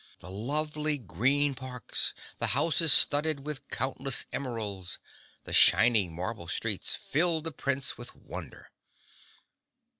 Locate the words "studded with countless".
2.91-4.25